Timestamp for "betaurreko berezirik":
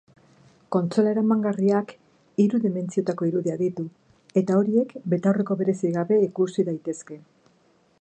5.15-5.99